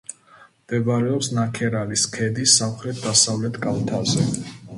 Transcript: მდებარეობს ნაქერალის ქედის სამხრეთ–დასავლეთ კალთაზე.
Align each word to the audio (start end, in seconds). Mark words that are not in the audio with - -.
მდებარეობს 0.61 1.29
ნაქერალის 1.39 2.07
ქედის 2.15 2.57
სამხრეთ–დასავლეთ 2.63 3.61
კალთაზე. 3.69 4.27